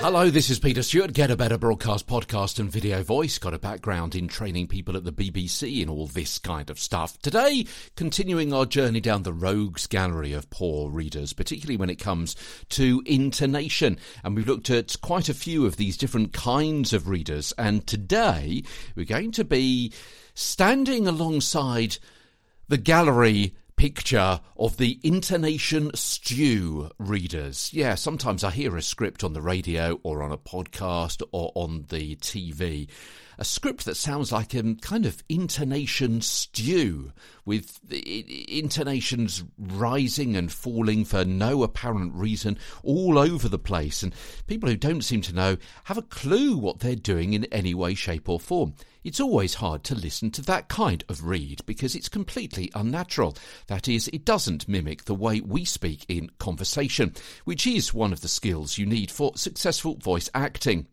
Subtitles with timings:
[0.00, 3.38] Hello, this is Peter Stewart, Get a Better Broadcast Podcast and Video Voice.
[3.38, 7.18] Got a background in training people at the BBC in all this kind of stuff.
[7.18, 7.66] Today,
[7.96, 12.36] continuing our journey down the rogues gallery of poor readers, particularly when it comes
[12.70, 13.98] to intonation.
[14.22, 17.52] And we've looked at quite a few of these different kinds of readers.
[17.58, 18.62] And today,
[18.96, 19.92] we're going to be
[20.34, 21.98] standing alongside
[22.68, 23.54] the gallery
[23.84, 27.68] picture of the intonation stew readers.
[27.74, 31.84] Yeah, sometimes I hear a script on the radio or on a podcast or on
[31.90, 32.88] the TV.
[33.38, 37.12] A script that sounds like a kind of intonation stew
[37.44, 44.02] with intonations rising and falling for no apparent reason all over the place.
[44.02, 44.14] And
[44.46, 47.94] people who don't seem to know have a clue what they're doing in any way,
[47.94, 48.74] shape, or form.
[49.02, 53.36] It's always hard to listen to that kind of read because it's completely unnatural.
[53.66, 57.12] That is, it doesn't mimic the way we speak in conversation,
[57.44, 60.86] which is one of the skills you need for successful voice acting.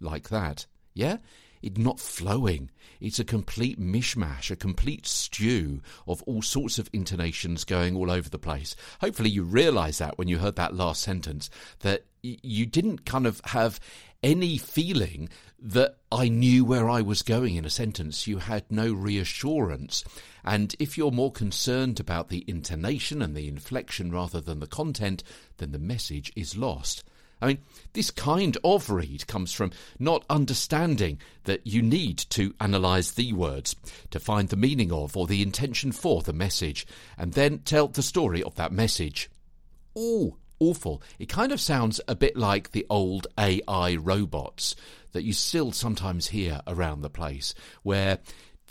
[0.00, 0.66] Like that.
[0.94, 1.18] Yeah?
[1.62, 2.70] It's not flowing.
[3.00, 8.28] It's a complete mishmash, a complete stew of all sorts of intonations going all over
[8.28, 8.76] the place.
[9.00, 11.48] Hopefully, you realise that when you heard that last sentence,
[11.80, 13.80] that you didn't kind of have
[14.22, 18.26] any feeling that I knew where I was going in a sentence.
[18.26, 20.04] You had no reassurance.
[20.44, 25.22] And if you're more concerned about the intonation and the inflection rather than the content,
[25.56, 27.04] then the message is lost.
[27.42, 27.58] I mean,
[27.92, 33.74] this kind of read comes from not understanding that you need to analyse the words
[34.12, 36.86] to find the meaning of or the intention for the message,
[37.18, 39.28] and then tell the story of that message.
[39.96, 41.02] Oh, awful.
[41.18, 44.76] It kind of sounds a bit like the old AI robots
[45.10, 48.20] that you still sometimes hear around the place, where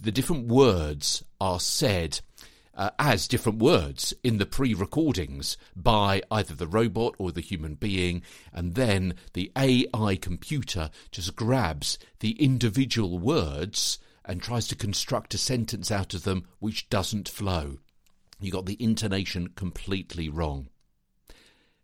[0.00, 2.20] the different words are said
[2.80, 7.74] uh, as different words in the pre recordings by either the robot or the human
[7.74, 8.22] being,
[8.54, 15.38] and then the AI computer just grabs the individual words and tries to construct a
[15.38, 17.76] sentence out of them which doesn't flow.
[18.40, 20.70] You got the intonation completely wrong.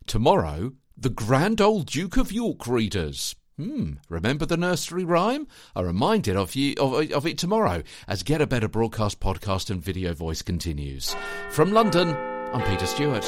[0.07, 3.37] Tomorrow, the Grand Old Duke of York readers.
[3.59, 5.47] Hmm, remember the nursery rhyme?
[5.75, 9.83] I'm reminded of you of, of it tomorrow as Get a Better Broadcast podcast and
[9.83, 11.17] video voice continues.
[11.49, 12.15] From London,
[12.53, 13.25] I'm Peter Stewart.